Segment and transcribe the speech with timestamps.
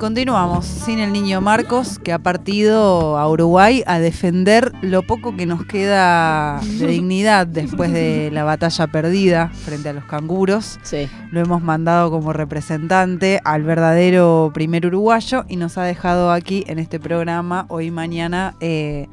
[0.00, 5.44] continuamos sin el niño Marcos, que ha partido a Uruguay a defender lo poco que
[5.44, 10.78] nos queda de dignidad después de la batalla perdida frente a los canguros.
[10.82, 11.06] Sí.
[11.30, 16.78] Lo hemos mandado como representante al verdadero primer uruguayo y nos ha dejado aquí en
[16.78, 18.54] este programa hoy y mañana.
[18.60, 19.06] eh,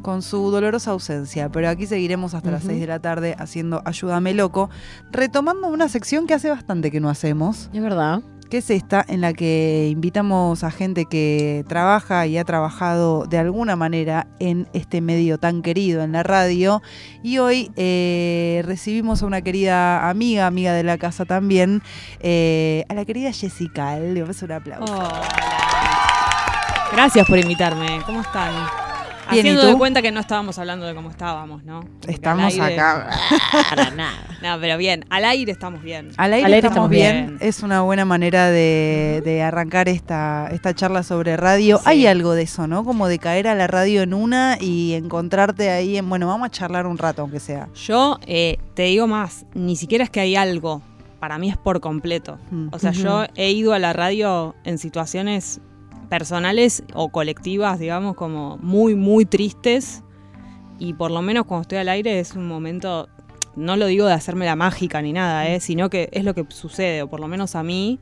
[0.00, 2.70] con su dolorosa ausencia, pero aquí seguiremos hasta las Ujú.
[2.70, 4.70] 6 de la tarde haciendo Ayúdame Loco,
[5.10, 8.20] retomando una sección que hace bastante que no hacemos, Es verdad.
[8.48, 13.38] Que es esta, en la que invitamos a gente que trabaja y ha trabajado de
[13.38, 16.82] alguna manera en este medio tan querido, en la radio.
[17.22, 21.82] Y hoy eh, recibimos a una querida amiga, amiga de la casa también,
[22.20, 23.98] eh, a la querida Jessica.
[23.98, 24.92] Le vamos un aplauso.
[24.92, 25.22] Hola.
[26.92, 28.00] Gracias por invitarme.
[28.06, 28.87] ¿Cómo están?
[29.30, 31.80] Bien, ¿y Haciendo de cuenta que no estábamos hablando de cómo estábamos, ¿no?
[32.06, 33.10] Estamos aire- acá.
[33.68, 34.24] Para nada.
[34.42, 36.12] No, pero bien, al aire estamos bien.
[36.16, 37.36] Al aire, Al aire estamos estamos bien.
[37.38, 37.48] bien.
[37.48, 41.78] Es una buena manera de, de arrancar esta, esta charla sobre radio.
[41.78, 41.82] Sí.
[41.86, 42.84] Hay algo de eso, ¿no?
[42.84, 46.50] Como de caer a la radio en una y encontrarte ahí en, bueno, vamos a
[46.50, 47.68] charlar un rato, aunque sea.
[47.74, 50.82] Yo eh, te digo más, ni siquiera es que hay algo.
[51.18, 52.38] Para mí es por completo.
[52.52, 52.68] Mm.
[52.70, 55.60] O sea, yo he ido a la radio en situaciones
[56.08, 60.02] personales o colectivas, digamos, como muy, muy tristes.
[60.78, 63.08] Y por lo menos cuando estoy al aire es un momento,
[63.56, 65.60] no lo digo de hacerme la mágica ni nada, ¿eh?
[65.60, 67.98] sino que es lo que sucede, o por lo menos a mí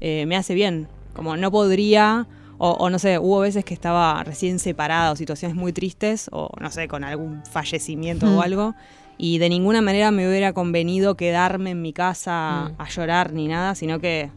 [0.00, 0.88] eh, me hace bien.
[1.14, 2.26] Como no podría,
[2.58, 6.50] o, o no sé, hubo veces que estaba recién separada, o situaciones muy tristes, o
[6.60, 8.36] no sé, con algún fallecimiento Mm.
[8.36, 8.74] o algo.
[9.18, 12.82] Y de ninguna manera me hubiera convenido quedarme en mi casa Mm.
[12.82, 14.30] a llorar ni nada, sino que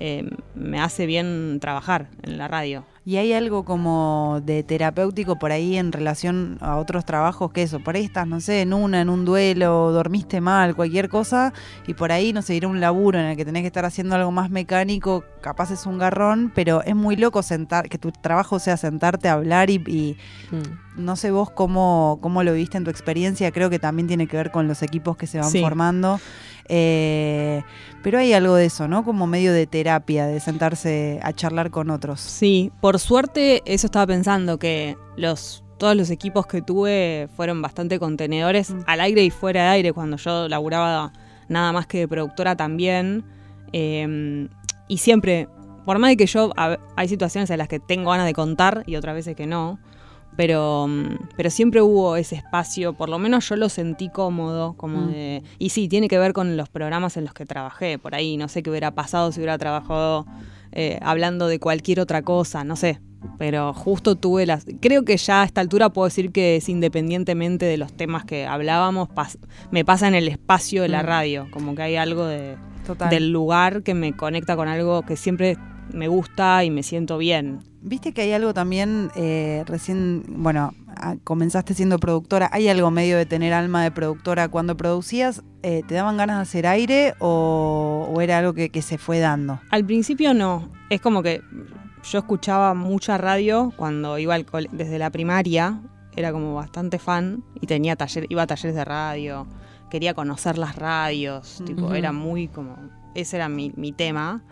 [0.00, 2.84] eh, me hace bien trabajar en la radio.
[3.04, 7.78] Y hay algo como de terapéutico por ahí en relación a otros trabajos que eso,
[7.78, 11.52] por ahí estás, no sé, en una, en un duelo, dormiste mal, cualquier cosa,
[11.86, 13.84] y por ahí, no sé, ir a un laburo en el que tenés que estar
[13.84, 18.10] haciendo algo más mecánico, capaz es un garrón, pero es muy loco sentar, que tu
[18.10, 20.16] trabajo sea sentarte a hablar y, y
[20.50, 21.04] Mm.
[21.04, 24.36] no sé vos cómo, cómo lo viste en tu experiencia, creo que también tiene que
[24.36, 25.60] ver con los equipos que se van Sí.
[25.60, 26.20] formando.
[26.68, 27.62] Eh,
[28.02, 29.04] pero hay algo de eso, ¿no?
[29.04, 32.20] Como medio de terapia, de sentarse a charlar con otros.
[32.20, 37.98] Sí, por suerte eso estaba pensando que los todos los equipos que tuve fueron bastante
[37.98, 38.80] contenedores Mm.
[38.86, 41.12] al aire y fuera de aire cuando yo laburaba
[41.48, 43.24] nada más que de productora también
[43.72, 44.48] Eh,
[44.88, 45.48] y siempre
[45.84, 48.84] por más de que yo a- hay situaciones en las que tengo ganas de contar
[48.86, 49.78] y otras veces que no
[50.36, 54.98] pero mm, pero siempre hubo ese espacio por lo menos yo lo sentí cómodo como
[55.02, 55.10] Mm.
[55.12, 58.36] de y sí tiene que ver con los programas en los que trabajé por ahí
[58.36, 60.26] no sé qué hubiera pasado si hubiera trabajado
[60.72, 63.00] eh, hablando de cualquier otra cosa, no sé.
[63.38, 64.66] Pero justo tuve las...
[64.80, 68.46] Creo que ya a esta altura puedo decir que es independientemente de los temas que
[68.46, 69.38] hablábamos, pas-
[69.70, 71.06] me pasa en el espacio de la Mm.
[71.06, 73.08] radio, como que hay algo de, Total.
[73.08, 75.56] del lugar que me conecta con algo que siempre
[75.96, 77.60] me gusta y me siento bien.
[77.80, 83.16] Viste que hay algo también, eh, recién, bueno, ah, comenzaste siendo productora, hay algo medio
[83.16, 84.48] de tener alma de productora.
[84.48, 88.82] Cuando producías, eh, ¿te daban ganas de hacer aire o, o era algo que, que
[88.82, 89.60] se fue dando?
[89.70, 91.40] Al principio no, es como que
[92.10, 95.80] yo escuchaba mucha radio cuando iba al cole- desde la primaria,
[96.16, 99.46] era como bastante fan y tenía taller, iba a talleres de radio,
[99.90, 102.76] quería conocer las radios, tipo, era muy como,
[103.14, 104.42] ese era mi, mi tema,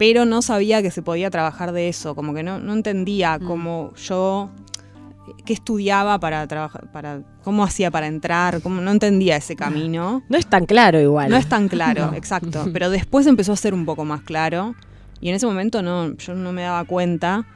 [0.00, 3.44] pero no sabía que se podía trabajar de eso, como que no, no entendía Mm.
[3.46, 4.48] cómo yo
[5.44, 10.22] qué estudiaba para trabajar, para cómo hacía para entrar, cómo no entendía ese camino.
[10.30, 11.28] No es tan claro igual.
[11.28, 12.16] No es tan claro, No.
[12.16, 12.64] exacto.
[12.72, 14.74] Pero después empezó a ser un poco más claro.
[15.20, 17.46] Y en ese momento no, yo no me daba cuenta.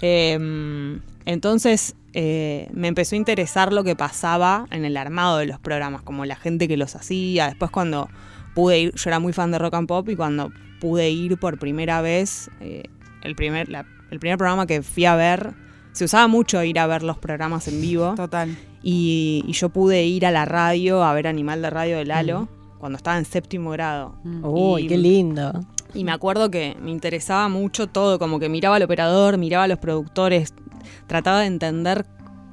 [0.00, 5.60] Eh, entonces eh, me empezó a interesar lo que pasaba en el armado de los
[5.60, 7.48] programas, como la gente que los hacía.
[7.48, 8.08] Después cuando
[8.54, 10.50] pude ir, yo era muy fan de rock and pop y cuando
[10.80, 12.82] pude ir por primera vez, eh,
[13.22, 15.52] el, primer, la- el primer programa que fui a ver,
[15.92, 18.14] se usaba mucho ir a ver los programas en vivo.
[18.16, 18.56] Total.
[18.82, 22.48] Y, y yo pude ir a la radio a ver Animal de Radio de Lalo
[22.78, 24.14] cuando estaba en séptimo grado.
[24.24, 24.44] Mm.
[24.44, 25.52] Uy, Y- qué lindo.
[25.92, 29.68] Y me acuerdo que me interesaba mucho todo, como que miraba al operador, miraba a
[29.68, 30.54] los productores,
[31.08, 32.06] trataba de entender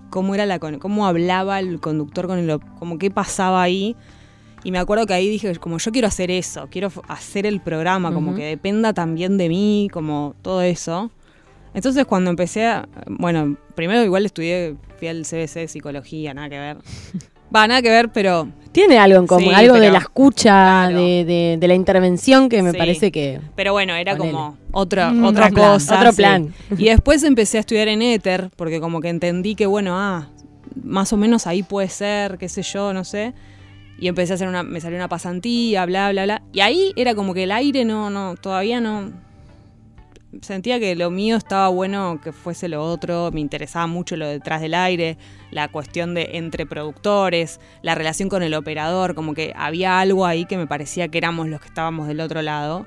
[0.09, 3.95] cómo era la cómo hablaba el conductor con el op- como qué pasaba ahí.
[4.63, 8.11] Y me acuerdo que ahí dije, como yo quiero hacer eso, quiero hacer el programa,
[8.13, 8.37] como Ujú.
[8.39, 11.11] que dependa también de mí, como todo eso.
[11.73, 16.77] Entonces cuando empecé a, bueno, primero igual estudié, fui al CBC psicología, nada que ver.
[17.55, 20.49] Va, nada que ver, pero Tiene algo en común, Sí, algo de pero- la escucha,
[20.51, 20.99] claro.
[20.99, 22.77] de, de- de la intervención que me Sí.
[22.77, 23.39] parece que...
[23.55, 25.97] Pero bueno, era como otra, Mm, otra plan, cosa.
[25.97, 26.17] otro sí.
[26.17, 26.53] plan.
[26.77, 30.27] Y después empecé a estudiar en Éter, porque como que entendí que, bueno, ah,
[30.83, 33.33] más o menos ahí puede ser, qué sé yo, no sé.
[33.99, 36.43] Y empecé a hacer una, me salió una pasantía, bla, bla, bla.
[36.53, 39.11] Y ahí era como que el aire no, no, todavía no.
[40.41, 44.61] sentía que lo mío estaba bueno que fuese lo otro, me interesaba mucho lo detrás
[44.61, 45.17] del aire,
[45.49, 50.45] la cuestión de entre productores, la relación con el operador, como que había algo ahí
[50.45, 52.85] que me parecía que éramos los que estábamos del otro lado.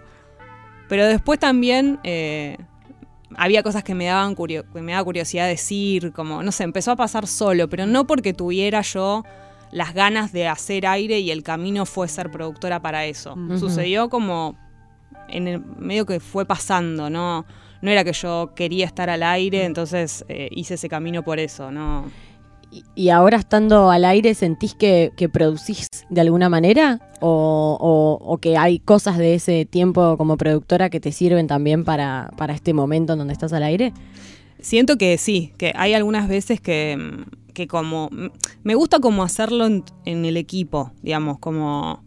[0.89, 2.56] Pero después también eh,
[3.37, 6.93] había cosas que me daban curio- que me daba curiosidad decir, como, no sé, empezó
[6.93, 9.25] a pasar solo, pero no porque tuviera yo
[9.72, 13.37] las ganas de hacer aire y el camino fue ser productora para eso.
[13.58, 14.56] Sucedió como
[15.28, 17.44] en el medio que fue pasando, ¿no?
[17.82, 21.70] No era que yo quería estar al aire, entonces eh, hice ese camino por eso,
[21.70, 22.05] ¿no?
[22.72, 27.00] Y, y ahora estando al aire, ¿sentís que, que producís de alguna manera?
[27.20, 31.84] O, o- o que hay cosas de ese tiempo como productora que te sirven también
[31.84, 33.93] para, para este momento en donde estás al aire?
[34.61, 38.08] Siento que sí, que hay algunas veces que, mm, que como...
[38.12, 38.26] mm,
[38.62, 42.05] Me gusta como hacerlo en, en el equipo, digamos, como...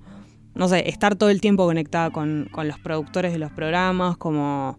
[0.55, 4.77] No sé, estar todo el tiempo conectada con, con los productores de los programas, como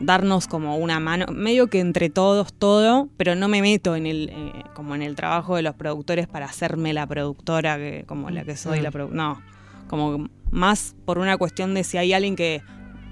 [0.00, 4.30] darnos como una mano, medio que entre todos todo, pero no me meto en el
[4.30, 8.44] eh, como en el trabajo de los productores para hacerme la productora que como la
[8.44, 9.40] que soy la produ- no,
[9.88, 12.62] como más por una cuestión de si hay alguien que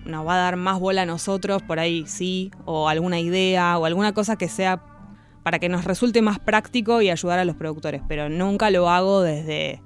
[0.04, 3.86] nos va a dar más bola a nosotros, por ahí sí, o alguna idea o
[3.86, 4.82] alguna cosa que sea
[5.44, 9.22] para que nos resulte más práctico y ayudar a los productores, pero nunca lo hago
[9.22, 9.80] desde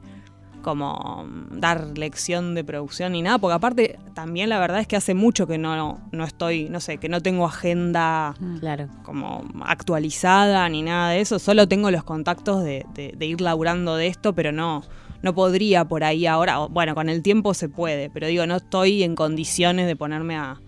[0.63, 5.15] como dar lección de producción ni nada, porque aparte también la verdad es que hace
[5.15, 8.89] mucho que no, no estoy, no sé, que no tengo agenda Claro.
[9.05, 13.95] como actualizada ni nada de eso, solo tengo los contactos de, de- de ir laburando
[13.97, 14.83] de esto, pero no,
[15.23, 19.03] no podría por ahí ahora, bueno, con el tiempo se puede, pero digo, no estoy
[19.05, 20.61] en condiciones de ponerme a...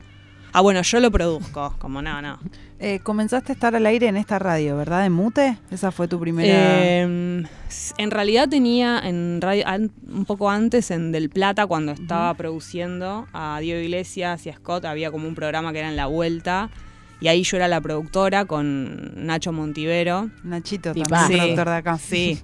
[0.52, 2.38] Ah, bueno, yo lo produzco, como no, no.
[2.78, 5.04] Eh, comenzaste a estar al aire en esta radio, ¿verdad?
[5.06, 5.58] ¿En Mute?
[5.70, 6.82] Esa fue tu primera...
[6.82, 7.44] Eh,
[7.98, 9.64] en realidad tenía en radio,
[10.08, 14.84] un poco antes en Del Plata, cuando estaba produciendo a Diego Iglesias y a Scott,
[14.86, 16.70] había como un programa que era en La Vuelta,
[17.20, 20.30] y ahí yo era la productora con Nacho Montivero.
[20.42, 21.42] Nachito, Sí, también va.
[21.42, 21.98] productor de acá.
[21.98, 22.40] Sí.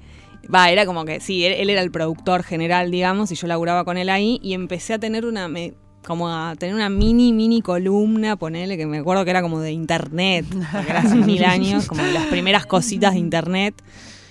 [0.54, 3.84] Va, era como que, sí, él, él era el productor general, digamos, y yo laburaba
[3.84, 5.74] con él ahí, y empecé a tener una, me-
[6.06, 9.72] como a tener una mini, mini columna, ponele, que me acuerdo que era como de
[9.72, 13.74] internet, porque era hace mil años, como de las primeras cositas de internet.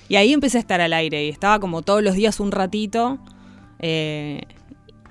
[0.07, 3.19] Y ahí empecé a estar al aire, y estaba como todos los días un ratito,
[3.79, 4.41] eh,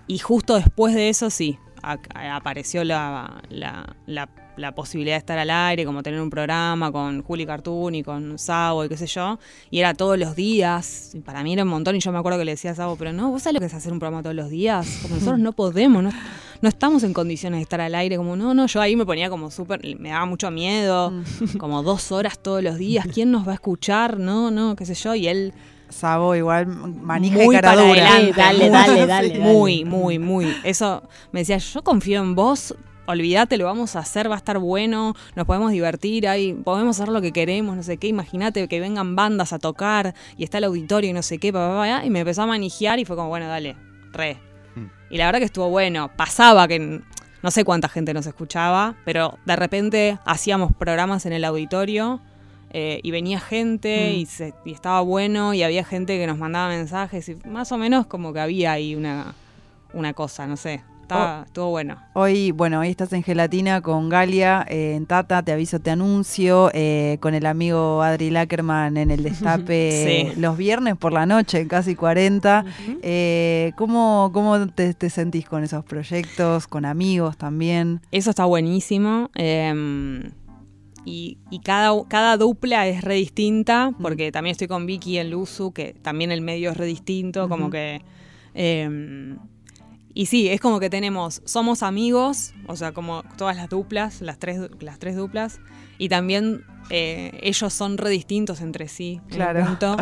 [0.07, 5.19] y justo después de eso, sí, a- a- apareció la, la- la- la posibilidad de
[5.19, 8.97] estar al aire, como tener un programa con Juli Cartoon y con Sabo y qué
[8.97, 12.13] sé yo, y era todos los días, y para mí era un montón, y yo
[12.13, 13.93] me acuerdo que le decía a Sabo, pero no, ¿vos sabés lo que es hacer
[13.93, 15.01] un programa todos los días?
[15.03, 16.11] Como nosotros no podemos, no,
[16.65, 19.29] no estamos en condiciones de estar al aire, como no, no, yo ahí me ponía
[19.29, 21.13] como súper, me daba mucho miedo,
[21.59, 24.19] como dos horas todos los días, ¿quién nos va a escuchar?
[24.19, 25.53] No, no, qué sé yo, y él
[25.91, 28.09] Sabo igual, manija muy y cara para dura.
[28.09, 29.39] adelante, Dale, dale, dale, dale.
[29.39, 30.57] Muy, muy, muy.
[30.65, 31.03] Eso
[31.33, 32.75] me decía, yo confío en vos.
[33.07, 37.13] Olvídate, lo vamos a hacer, va a estar bueno, nos podemos divertir, ahí podemos hacer
[37.13, 38.09] lo que queremos, no sé qué.
[38.09, 41.69] Imagínate que vengan bandas a tocar y está el auditorio y no sé qué, pa,
[41.69, 43.77] pa, pa, y me empezó a manijear y fue como, bueno, dale,
[44.11, 44.54] re.
[45.11, 46.11] Y la verdad que estuvo bueno.
[46.17, 47.01] Pasaba que
[47.43, 52.21] no sé cuánta gente nos escuchaba, pero de repente hacíamos programas en el auditorio
[52.71, 54.17] eh, y venía gente Mm.
[54.17, 57.79] y, se- y estaba bueno y había gente que nos mandaba mensajes y más o
[57.79, 59.35] menos como que había ahí una,
[59.93, 60.83] una cosa, no sé.
[61.05, 61.97] Estaba, estuvo bueno.
[62.15, 66.71] Hoy, bueno, hoy estás en Gelatina con Galia, eh, en Tata, te aviso, te anuncio,
[66.73, 70.41] eh, con el amigo Adri Lackerman en el Destape Sí.
[70.41, 72.65] los viernes por la noche, en casi 40.
[73.03, 78.01] Eh, ¿Cómo, cómo te, te sentís con esos proyectos, con amigos también?
[78.11, 79.31] Eso está buenísimo.
[79.35, 80.31] eh,
[81.07, 85.71] y y cada, cada dupla es re distinta, porque también estoy con Vicky en Luzu,
[85.73, 88.01] que también el medio es re distinto, como que...
[90.15, 94.39] y sí, es como que tenemos, somos amigos, o sea, como todas las duplas, las
[94.39, 95.61] tres, las tres duplas,
[95.99, 99.21] y también eh, ellos son re distintos entre sí.
[99.29, 99.65] Claro.
[99.65, 99.97] punto,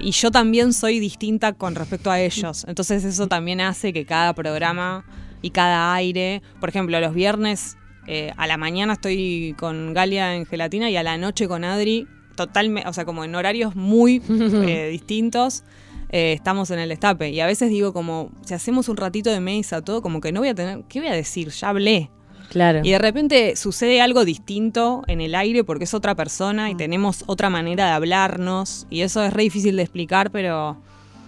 [0.00, 2.64] y yo también soy distinta con respecto a ellos.
[2.66, 5.04] Entonces eso también hace que cada programa
[5.42, 10.46] y cada aire, por ejemplo, los viernes eh, a la mañana estoy con Galia en
[10.46, 12.06] gelatina y a la noche con Adri,
[12.36, 15.62] totalmente, o sea, como en horarios muy eh, distintos.
[16.10, 19.40] Eh, estamos en el destape y a veces digo como si hacemos un ratito de
[19.40, 22.10] mesa todo como que no voy a tener qué voy a decir ya hablé
[22.50, 22.80] Claro.
[22.82, 27.24] y de repente sucede algo distinto en el aire porque es otra persona y tenemos
[27.26, 30.78] otra manera de hablarnos y eso es re difícil de explicar, pero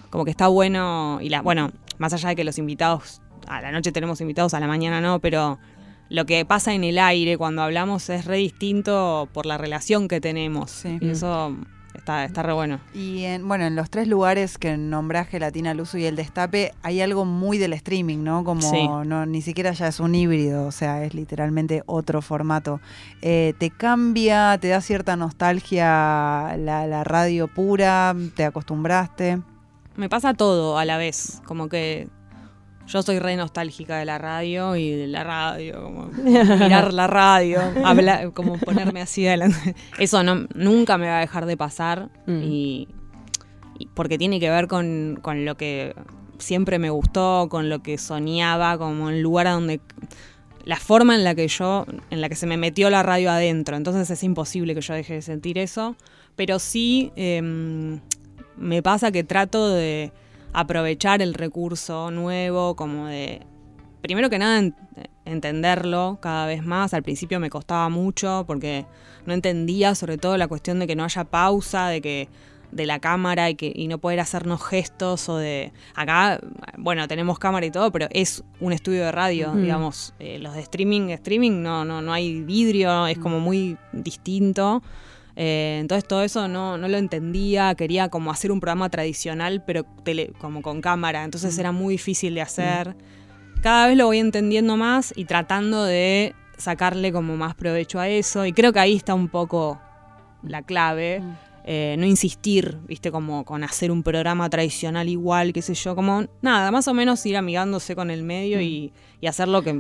[0.08, 3.70] como que está bueno y la bueno, más allá de que los invitados a la
[3.70, 5.58] noche tenemos invitados, a la mañana no, pero
[6.08, 10.22] lo que pasa en el aire cuando hablamos es re distinto por la relación que
[10.22, 10.70] tenemos.
[10.70, 10.96] Sí.
[11.02, 11.54] Y eso
[11.94, 12.78] Está, está re bueno.
[12.94, 16.72] Y en, bueno, en los tres lugares que nombrás, Gelatina al uso y el destape,
[16.82, 18.44] hay algo muy del streaming, ¿no?
[18.44, 18.86] Como Sí.
[19.06, 22.80] no, ni siquiera ya es un híbrido, o sea, es literalmente otro formato.
[23.22, 28.14] Eh, ¿Te cambia, te da cierta nostalgia la, la radio pura?
[28.36, 29.40] ¿Te acostumbraste?
[29.96, 32.08] Me pasa todo a la vez, como que
[32.92, 37.60] yo soy re nostálgica de la radio y de la radio, como mirar la radio,
[37.84, 39.74] hablar, como ponerme así adelante.
[39.98, 42.42] Eso no, nunca me va a dejar de pasar Mm.
[42.42, 42.88] y,
[43.78, 45.94] y porque tiene que ver con, con lo que
[46.38, 49.80] siempre me gustó, con lo que soñaba, como el lugar a donde
[50.64, 53.76] la forma en la que yo, en la que se me metió la radio adentro.
[53.76, 55.96] Entonces es imposible que yo deje de sentir eso.
[56.36, 58.00] Pero sí em,
[58.56, 60.12] me pasa que trato de
[60.52, 63.42] aprovechar el recurso nuevo, como de,
[64.02, 64.74] primero que nada, en-
[65.24, 66.94] entenderlo cada vez más.
[66.94, 68.86] Al principio me costaba mucho porque
[69.26, 72.28] no entendía sobre todo la cuestión de que no haya pausa, de que
[72.72, 76.38] de la cámara y, que, y no poder hacernos gestos o de acá
[76.78, 80.60] bueno tenemos cámara y todo pero es un estudio de radio digamos eh, los de
[80.60, 84.84] streaming streaming no no no hay vidrio es como muy distinto
[85.36, 89.84] Eh, entonces todo eso no, no lo entendía, quería como hacer un programa tradicional, pero
[90.04, 92.96] tele- como con cámara, entonces era muy difícil de hacer.
[93.62, 98.44] Cada vez lo voy entendiendo más y tratando de sacarle como más provecho a eso,
[98.46, 99.80] y creo que ahí está un poco
[100.42, 101.22] la clave.
[101.66, 106.24] eh, no insistir, viste, como con hacer un programa tradicional igual, qué sé yo, como
[106.40, 109.74] nada, más o menos ir amigándose con el medio y, y hacer lo que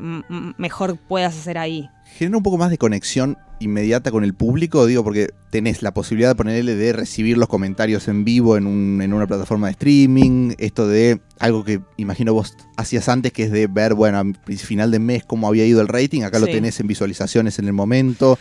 [0.58, 1.88] mejor puedas hacer ahí.
[2.16, 6.30] Genera un poco más de conexión inmediata con el público, digo, porque tenés la posibilidad
[6.30, 10.52] de ponerle de recibir los comentarios en vivo en, un- en una plataforma de streaming,
[10.58, 14.90] esto de algo que imagino vos hacías antes, que es de ver, bueno, a final
[14.90, 18.38] de mes cómo había ido el rating, acá lo tenés en visualizaciones en el momento.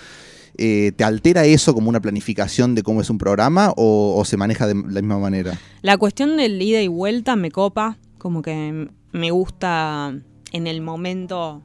[0.57, 4.35] Eh, ¿Te altera eso como una planificación de cómo es un programa o, o se
[4.35, 5.57] maneja de la misma manera?
[5.81, 10.13] La cuestión del ida y vuelta me copa, como que me gusta
[10.51, 11.63] en el momento,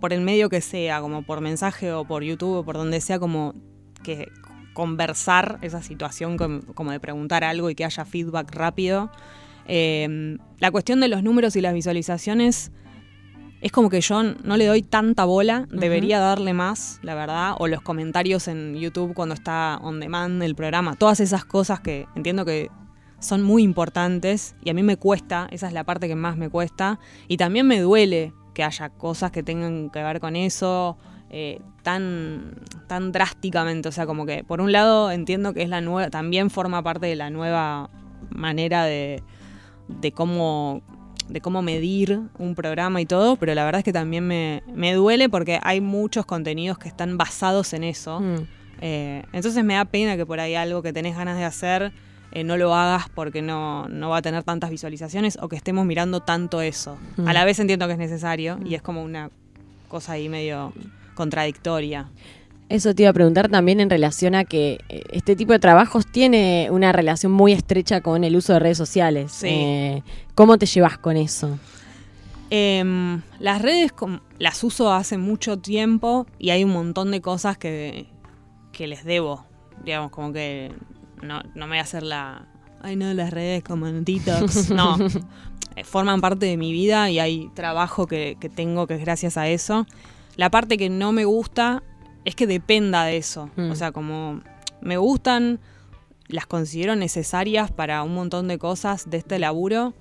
[0.00, 3.18] por el medio que sea, como por mensaje o por YouTube o por donde sea,
[3.18, 3.54] como
[4.02, 4.30] que
[4.72, 9.10] conversar esa situación, com- como de preguntar algo y que haya feedback rápido.
[9.66, 12.72] Eh, la cuestión de los números y las visualizaciones
[13.62, 17.68] es como que yo no le doy tanta bola, debería darle más, la verdad, o
[17.68, 22.44] los comentarios en YouTube cuando está on demand el programa, todas esas cosas que entiendo
[22.44, 22.68] que
[23.18, 26.50] son muy importantes y a mí me cuesta, esa es la parte que más me
[26.50, 30.96] cuesta, y también me duele que haya cosas que tengan que ver con eso
[31.28, 32.54] eh, tan,
[32.86, 36.48] tan drásticamente, o sea, como que por un lado entiendo que es la nueva, también
[36.48, 37.90] forma parte de la nueva
[38.30, 39.22] manera de,
[39.88, 40.80] de cómo
[41.28, 44.94] de cómo medir un programa y todo, pero la verdad es que también me, me
[44.94, 48.20] duele porque hay muchos contenidos que están basados en eso.
[48.20, 48.46] Mm.
[48.80, 51.92] Eh, entonces me da pena que por ahí algo que tenés ganas de hacer
[52.32, 55.86] eh, no lo hagas porque no, no va a tener tantas visualizaciones o que estemos
[55.86, 56.98] mirando tanto eso.
[57.16, 57.28] Mm.
[57.28, 59.30] A la vez entiendo que es necesario y es como una
[59.88, 60.72] cosa ahí medio
[61.14, 62.10] contradictoria.
[62.68, 66.06] Eso te iba a preguntar también en relación a que eh, este tipo de trabajos
[66.06, 69.32] tiene una relación muy estrecha con el uso de redes sociales.
[69.32, 69.48] Sí.
[69.48, 70.02] Eh,
[70.34, 71.58] ¿Cómo te llevas con eso?
[72.50, 73.92] Em, las redes
[74.38, 78.06] las uso hace mucho tiempo y hay un montón de cosas que,
[78.72, 79.44] que les debo.
[79.84, 80.72] Digamos, como que
[81.22, 82.46] no, no me voy a hacer la...
[82.82, 84.70] Ay, no, las redes como en TikToks.
[84.74, 84.96] No.
[85.76, 89.36] Eh, Forman parte de mi vida y hay trabajo que, que tengo que es gracias
[89.36, 89.86] a eso.
[90.36, 91.82] La parte que no me gusta
[92.24, 93.50] es que dependa de eso.
[93.56, 93.70] Mm.
[93.72, 94.40] O sea, como
[94.80, 95.60] me gustan,
[96.28, 99.92] las considero necesarias para un montón de cosas de este laburo,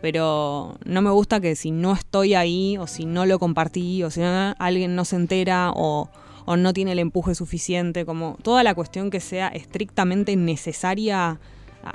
[0.00, 4.10] pero no me gusta que si no estoy ahí o si no lo compartí o
[4.10, 6.08] si no- alguien no se entera o,
[6.50, 11.38] o no tiene el empuje suficiente, como toda la cuestión que sea estrictamente necesaria,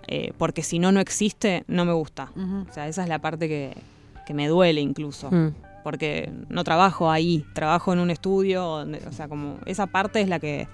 [0.08, 2.32] eh, porque si no, no existe, no me gusta.
[2.70, 3.74] O sea, esa es la parte que,
[4.26, 5.54] que me duele incluso Mm.
[5.84, 10.30] porque no trabajo ahí, trabajo en un estudio, donde- o sea, como esa parte es
[10.30, 10.68] la que,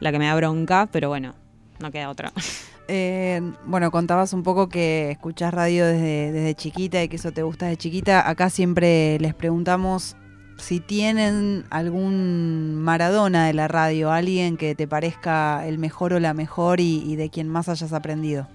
[0.00, 1.34] la que me da bronca, pero bueno,
[1.80, 2.32] no queda otra.
[2.90, 7.42] Eh, bueno, contabas un poco que escuchás radio desde, desde chiquita y que eso te
[7.42, 8.26] gusta desde chiquita.
[8.26, 10.16] Acá siempre les preguntamos
[10.58, 16.34] si tienen algún Maradona de la radio, alguien que te parezca el mejor o la
[16.34, 18.46] mejor y, y de quien más hayas aprendido.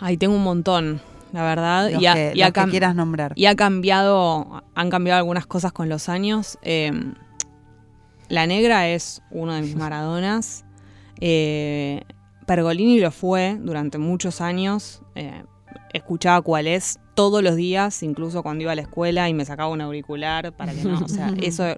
[0.00, 1.00] Ahí tengo un montón,
[1.32, 3.32] la verdad, Los y, ha, que, y ha los que cam- quieras nombrar.
[3.34, 6.58] y ha cambiado, han cambiado algunas cosas con los años.
[6.62, 6.92] Eh,
[8.28, 10.64] la Negra es uno de mis Maradonas.
[11.20, 12.02] Eh,
[12.46, 15.02] Pergolini lo fue durante muchos años.
[15.14, 15.44] Eh,
[15.94, 19.68] escuchaba cuál es todos los días, incluso cuando iba a la escuela y me sacaba
[19.70, 20.98] un auricular para que no.
[21.00, 21.76] O sea, eso de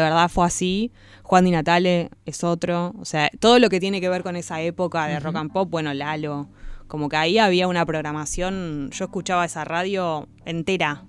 [0.00, 0.92] verdad fue así.
[1.24, 2.94] Juan Di Natale es otro.
[3.00, 5.68] O sea, todo lo que tiene que ver con esa época de rock and pop,
[5.68, 6.46] bueno, Lalo.
[6.86, 11.02] Como que ahí había una programación, yo escuchaba esa radio entera.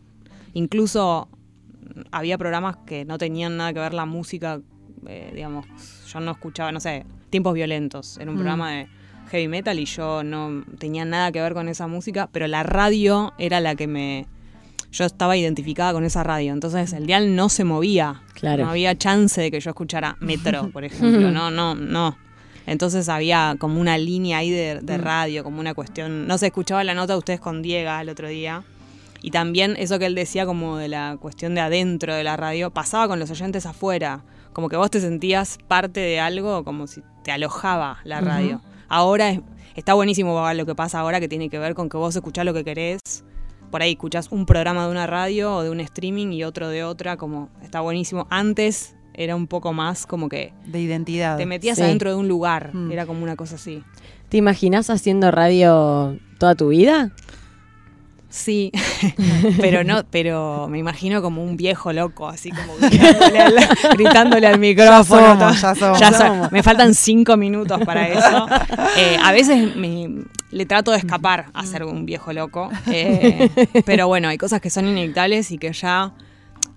[0.54, 1.30] Incluso
[2.12, 4.60] había programas que no tenían nada que ver la música,
[5.06, 5.66] eh, digamos,
[6.12, 8.40] yo no escuchaba, no sé, Tiempos Violentos, era un Mm.
[8.40, 8.88] programa de
[9.28, 13.34] heavy metal y yo no tenía nada que ver con esa música, pero la radio
[13.38, 14.26] era la que me...
[14.92, 18.64] Yo estaba identificada con esa radio, entonces el dial no se movía, Claro.
[18.66, 22.18] no había chance de que yo escuchara Metro, por ejemplo, no, no, no.
[22.66, 26.28] Entonces había como una línea ahí de, de radio, como una cuestión.
[26.28, 28.64] No se escuchaba la nota de ustedes con Diego el otro día.
[29.22, 32.70] Y también eso que él decía como de la cuestión de adentro de la radio,
[32.72, 34.22] pasaba con los oyentes afuera.
[34.54, 38.62] Como que vos te sentías parte de algo, como si te alojaba la radio.
[38.90, 39.42] Ahora es-
[39.76, 42.54] está buenísimo lo que pasa ahora, que tiene que ver con que vos escuchás lo
[42.54, 43.00] que querés.
[43.72, 46.84] Por ahí escuchás un programa de una radio o de un streaming y otro de
[46.84, 48.26] otra, como está buenísimo.
[48.30, 51.38] Antes era un poco más como que De identidad.
[51.38, 51.84] te metías Sí.
[51.84, 52.92] adentro de un lugar, Mm.
[52.92, 53.84] era como una cosa así.
[54.30, 57.12] ¿Te imaginas haciendo radio toda tu vida?
[58.38, 58.72] Sí,
[59.60, 63.54] pero no, pero me imagino como un viejo loco, así como gritándole al,
[63.98, 65.40] gritándole al micrófono.
[65.40, 66.00] somos, ya somos.
[66.00, 66.48] Ya somos.
[66.48, 68.48] so- me faltan cinco minutos para eso.
[68.98, 73.50] Eh, a veces me- le trato de escapar a ser un viejo loco, eh,
[73.86, 76.14] pero bueno, hay cosas que son inevitables y que ya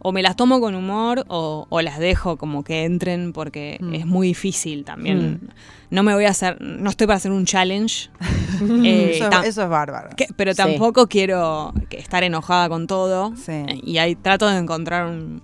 [0.03, 3.95] o me las tomo con humor o, o las dejo como que entren porque Mm.
[3.95, 5.51] es muy difícil también.
[5.91, 8.11] No me voy a hacer, no estoy para hacer un challenge.
[8.85, 10.11] Eh, eso, es bárbaro.
[10.17, 10.57] que- pero Sí.
[10.59, 13.35] tampoco quiero estar enojada con todo.
[13.37, 13.65] Sí.
[13.85, 15.41] Y ahí trato de encontrar un,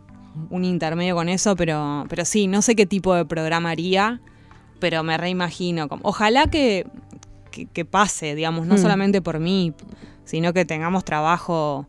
[0.51, 4.21] un intermedio con eso, pero, pero sí, no sé qué tipo de programa haría,
[4.81, 5.89] pero me reimagino.
[5.89, 6.87] como- Ojalá que,
[7.51, 8.79] que, que pase, digamos, no Mm.
[8.79, 9.73] solamente por mí,
[10.25, 11.87] sino que tengamos trabajo,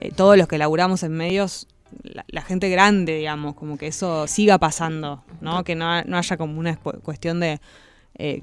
[0.00, 1.66] eh, todos los que laburamos en medios,
[2.02, 5.64] la, la gente grande, digamos, como que eso siga pasando, ¿no?
[5.64, 7.60] Que no, ha- no haya como una cu- cuestión de...
[8.16, 8.42] eh,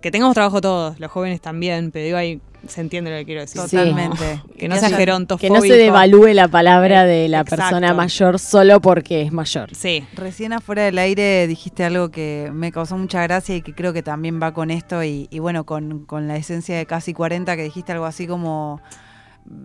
[0.00, 3.40] que tengamos trabajo todos, los jóvenes también, pero digo ahí se entiende lo que quiero
[3.40, 3.60] decir.
[3.62, 3.76] Sí.
[3.76, 4.42] Totalmente.
[4.58, 5.54] Que no sea gerontofóbico.
[5.54, 7.62] Que no se devalúe la palabra de la Exacto.
[7.62, 9.74] persona mayor solo porque es mayor.
[9.74, 13.92] Sí, Recién afuera del aire dijiste algo que me causó mucha gracia y que creo
[13.94, 17.56] que también va con esto y, y bueno, con, con la esencia de casi 40
[17.56, 18.80] que dijiste algo así como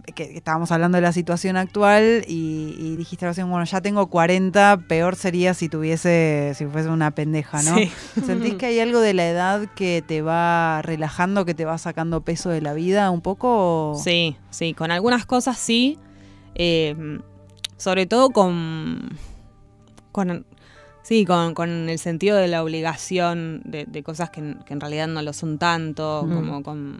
[0.08, 4.82] que, que estábamos hablando de la situación actual y, y dijiste bueno, ya tengo 40,
[4.88, 7.76] peor sería si tuviese, si fuese una pendeja, ¿no?
[7.78, 7.92] Sí.
[8.26, 12.22] ¿Sentís que hay algo de la edad que te va relajando, que te va sacando
[12.22, 13.92] peso de la vida un poco?
[13.92, 15.98] o- Sí, sí, con algunas cosas sí.
[16.56, 17.20] eh,
[17.78, 19.18] sobre todo con.
[20.12, 20.46] con
[21.04, 24.82] sí, con, con el sentido de la obligación de, de cosas que, en- que en
[24.82, 26.34] realidad no lo son tanto, Mm.
[26.36, 27.00] como con.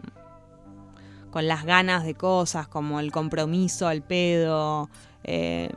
[1.30, 4.88] Con las ganas de cosas, como el compromiso al pedo.
[5.24, 5.70] eh,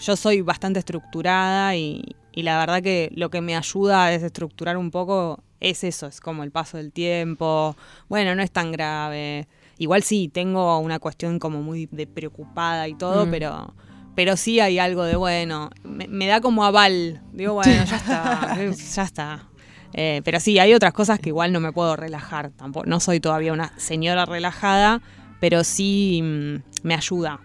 [0.00, 4.76] yo soy bastante estructurada y, y la verdad que lo que me ayuda a desestructurar
[4.76, 7.76] un poco es eso, es como el paso del tiempo.
[8.08, 9.46] Bueno, no es tan grave.
[9.78, 13.30] Igual sí, tengo una cuestión como muy de preocupada y todo, Mm.
[13.30, 13.74] pero,
[14.14, 15.70] pero sí hay algo de bueno.
[15.84, 17.20] Me, me da como aval.
[17.32, 18.56] Digo, bueno, ya está,
[18.94, 19.48] ya está.
[19.94, 22.50] Eh, pero sí, hay otras cosas que igual no me puedo relajar.
[22.50, 25.02] Tampoco, no soy todavía una señora relajada,
[25.40, 27.40] pero sí mm, me ayuda.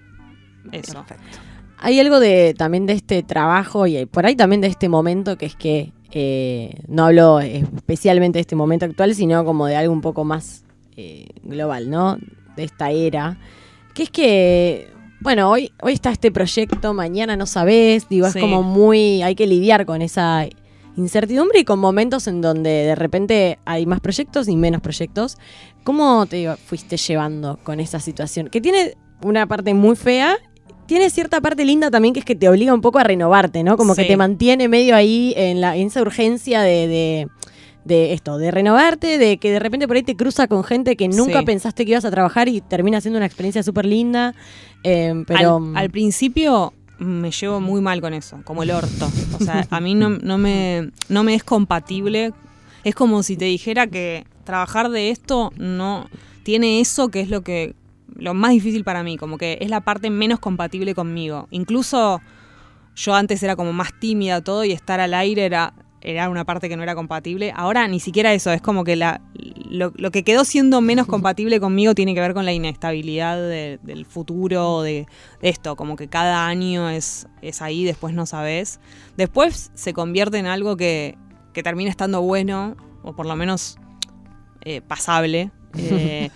[0.71, 0.93] Eso.
[1.05, 1.37] Perfecto.
[1.79, 5.45] Hay algo de también de este trabajo y por ahí también de este momento que
[5.45, 10.01] es que eh, no hablo especialmente de este momento actual, sino como de algo un
[10.01, 10.63] poco más
[10.95, 12.17] eh, global, ¿no?
[12.55, 13.37] De esta era.
[13.93, 18.39] Que es que, bueno, hoy, hoy está este proyecto, mañana no sabés, digo, Sí.
[18.39, 20.45] es como muy, hay que lidiar con esa
[20.97, 25.37] incertidumbre y con momentos en donde de repente hay más proyectos y menos proyectos.
[25.85, 28.49] ¿Cómo te digo, fuiste llevando con esa situación?
[28.49, 30.37] Que tiene una parte muy fea
[30.85, 33.75] tiene cierta parte linda también que es que te obliga un poco a renovarte, ¿no?
[33.75, 37.27] Como que te mantiene medio ahí en, la, en esa urgencia de, de,
[37.83, 41.09] de esto, de renovarte, de que de repente por ahí te cruza con gente que
[41.09, 41.45] nunca Sí.
[41.45, 44.33] pensaste que ibas a trabajar y termina siendo una experiencia súper linda.
[44.85, 49.09] eh, pero al, al principio me llevo muy mal con eso, como el orto.
[49.39, 52.33] O sea, a mí no, no me, no me es compatible.
[52.83, 56.09] Es como si te dijera que trabajar de esto no
[56.43, 57.75] tiene eso que es lo que
[58.15, 61.47] lo más difícil para mí, como que es la parte menos compatible conmigo.
[61.51, 62.21] Incluso
[62.95, 66.69] yo antes era como más tímida todo y estar al aire era era una parte
[66.69, 67.51] que no era compatible.
[67.55, 69.21] Ahora ni siquiera eso, es como que la,
[69.69, 74.05] lo, que quedó siendo menos compatible conmigo tiene que ver con la inestabilidad de- del
[74.05, 75.07] futuro, de,
[75.41, 78.79] de esto, como que cada año es, es ahí, después no sabes.
[79.17, 81.17] Después se convierte en algo que,
[81.53, 83.77] que termina estando bueno, o por lo menos
[84.61, 86.29] eh, pasable, Eh,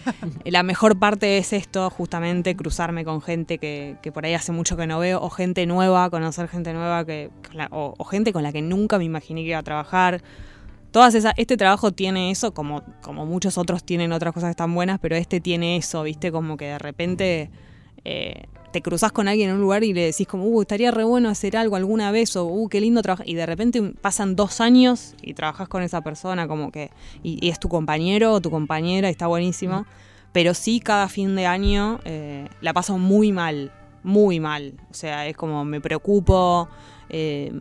[0.46, 4.78] la mejor parte es esto, justamente cruzarme con gente que, que por ahí hace mucho
[4.78, 7.30] que no veo, o gente nueva, conocer gente nueva, que,
[7.72, 10.22] o, o gente con la que nunca me imaginé que iba a trabajar.
[10.92, 15.00] Todas esas, este trabajo tiene eso, como, como muchos otros tienen otras cosas están buenas,
[15.00, 16.32] pero este tiene eso, ¿viste?
[16.32, 17.50] Como que de repente
[18.06, 21.04] eh, te cruzas con alguien en un lugar y le decís como, uh, estaría re
[21.04, 23.28] bueno hacer algo alguna vez, o uh, qué lindo trabajar.
[23.28, 26.90] Y de repente pasan dos años y trabajas con esa persona, como que,
[27.22, 29.86] y, y es tu compañero o tu compañera, y está buenísimo.
[30.32, 34.76] Pero sí, cada fin de año eh, la paso muy mal, muy mal.
[34.90, 36.70] O sea, es como me preocupo,
[37.10, 37.52] eh,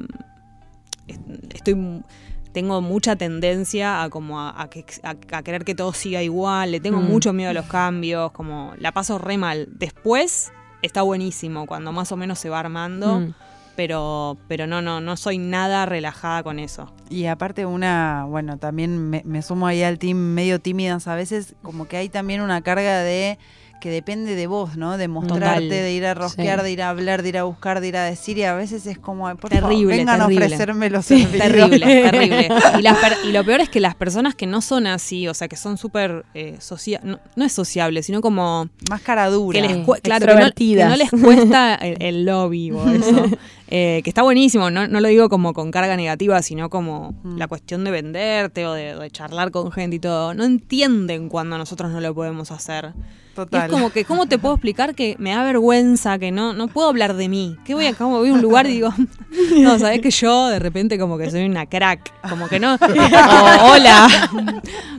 [1.08, 2.02] est- estoy
[2.52, 6.72] tengo mucha tendencia a como a, a que- a- a querer que todo siga igual,
[6.72, 7.04] le tengo Mm.
[7.04, 9.68] mucho miedo a los cambios, como la paso re mal.
[9.72, 13.34] Después está buenísimo cuando más o menos se va armando, Mm.
[13.76, 16.92] pero pero no no no soy nada relajada con eso.
[17.08, 21.54] Y aparte una, bueno, también me, me sumo ahí al team medio tímidas a veces,
[21.62, 23.38] como que hay también una carga de
[23.80, 24.96] que depende de vos, ¿no?
[24.98, 25.68] De mostrarte, Total.
[25.68, 26.64] de ir a rosquear, Sí.
[26.64, 28.86] de ir a hablar, de ir a buscar, de ir a decir, y a veces
[28.86, 30.44] es como, por Terrible, favor, vengan terrible.
[30.44, 31.42] a ofrecerme los servicios.
[31.42, 32.48] Terrible, terrible.
[32.78, 35.34] Y, las per- y lo peor es que las personas que no son así, o
[35.34, 39.60] sea, que son súper eh, socia- no, no es sociable, sino como Más cara dura.
[39.60, 40.90] que les Sí, claro, que no, que extrovertidas.
[40.90, 43.24] no les cuesta el, el lobby o eso.
[43.72, 47.36] Eh, que está buenísimo, no, no lo digo como con carga negativa, sino como Mm.
[47.38, 50.34] la cuestión de venderte o de, de charlar con gente y todo.
[50.34, 52.92] No entienden cuando nosotros no lo podemos hacer.
[52.96, 53.66] Y Total.
[53.66, 56.88] es como que, ¿cómo te puedo explicar que me da vergüenza, que no, no puedo
[56.88, 57.56] hablar de mí?
[57.64, 58.92] Que voy a, como voy a un lugar y digo,
[59.58, 63.70] no, sabes que yo de repente como que soy una crack, como que no, o,
[63.72, 64.08] hola,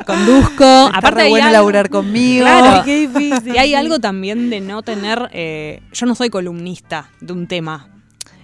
[0.05, 0.63] conduzco.
[0.63, 2.45] Está Aparte re bueno algo- laburar conmigo.
[2.45, 2.83] Claro.
[2.85, 3.53] qué difícil.
[3.53, 5.29] y hay algo también de no tener.
[5.33, 7.89] eh, yo no soy columnista de un tema.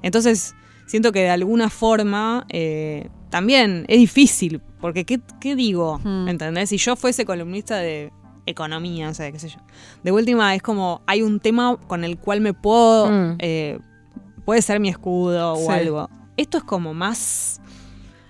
[0.01, 0.55] Entonces,
[0.86, 4.62] siento que de alguna forma eh, también es difícil.
[4.79, 5.99] Porque, ¿qué, qué digo?
[6.03, 6.27] Hmm.
[6.27, 6.69] ¿Entendés?
[6.69, 8.12] Si yo fuese columnista de
[8.45, 9.60] economía, o sea, qué sé yo.
[10.03, 11.01] De última, es como.
[11.07, 13.10] Hay un tema con el cual me puedo.
[13.10, 13.36] Mm.
[13.39, 13.79] eh,
[14.45, 15.71] puede ser mi escudo o Sí.
[15.71, 16.10] algo.
[16.38, 17.60] Esto es como más.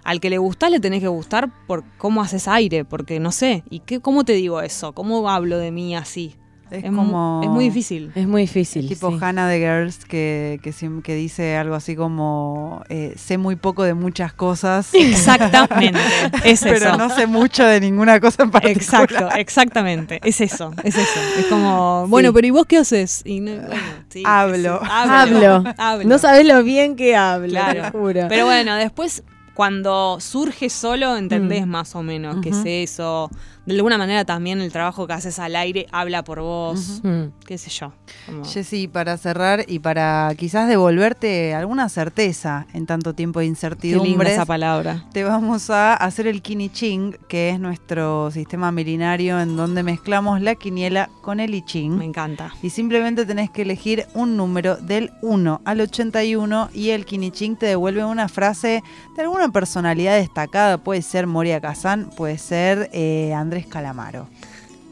[0.04, 3.64] Al que le gusta le tenés que gustar por cómo haces aire, porque no sé.
[3.70, 4.94] ¿Y qué, cómo te digo eso?
[4.94, 6.38] ¿Cómo hablo de mí así?
[6.72, 7.42] Es, Es, como...
[7.44, 8.12] es muy difícil.
[8.16, 8.88] Es muy difícil.
[8.88, 9.18] Tipo sí.
[9.22, 14.34] Hannah de Girls que, que, dice algo así como eh, sé muy poco de muchas
[14.34, 16.00] cosas, Exactamente.
[16.44, 16.98] Es pero eso.
[16.98, 19.04] no sé mucho de ninguna cosa en particular.
[19.04, 20.20] Exacto, exactamente.
[20.24, 21.20] Es eso, es eso.
[21.40, 23.22] Es como, bueno, pero ¿y vos qué haces?
[23.26, 24.80] Y no- bueno, sí, Hablo.
[24.84, 25.64] Hablo.
[25.78, 26.08] hablo.
[26.10, 27.84] No sabes lo bien que hablo, Claro.
[27.84, 28.26] te juro.
[28.30, 31.70] Pero bueno, después cuando surge solo entendés Mm.
[31.70, 33.32] más o menos qué es eso.
[33.68, 37.02] De alguna manera también el trabajo que haces al aire habla por vos.
[37.04, 37.26] Mm.
[37.46, 37.92] Qué sé yo.
[38.26, 43.48] como- Jessy, para cerrar y para quizás devolverte alguna certeza en tanto tiempo de Qué
[43.48, 45.06] linda incertidumbre, esa palabra.
[45.12, 50.42] te vamos a hacer el Kini Ching, que es nuestro sistema milenario en donde mezclamos
[50.42, 51.98] la quiniela con el I Ching.
[51.98, 52.54] Me encanta.
[52.62, 57.66] Y simplemente tenés que elegir un número del 1 al 81 y el Kiniching te
[57.66, 58.82] devuelve una frase
[59.16, 60.78] de alguna personalidad destacada.
[60.78, 64.28] Puede ser Moria Kazan, puede ser eh, Andrés Calamaro.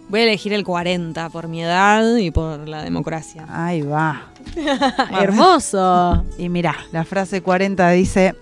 [0.07, 3.45] Voy a elegir el 40 por mi edad y por la democracia.
[3.49, 4.27] Ahí va.
[5.19, 6.23] Hermoso.
[6.37, 8.35] Y mirá, la frase 40 dice,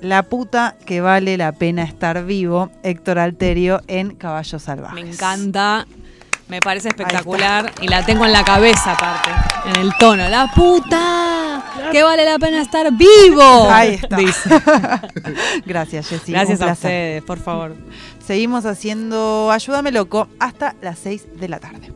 [0.00, 5.02] la puta que vale la pena estar vivo, Héctor Alterio en Caballos Salvajes.
[5.02, 5.86] Me encanta.
[6.48, 9.30] Me parece espectacular y la tengo en la cabeza aparte,
[9.66, 10.28] en el tono.
[10.28, 13.70] La puta, que vale la pena estar vivo.
[13.70, 14.16] Ahí está.
[14.16, 14.50] Dice.
[15.66, 16.32] Gracias, Jessy.
[16.32, 17.74] Gracias a ustedes, por favor.
[18.26, 21.92] Seguimos haciendo Ayúdame Loco hasta las 6 de la tarde.